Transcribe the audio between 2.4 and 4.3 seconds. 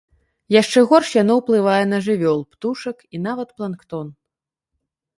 птушак і нават планктон.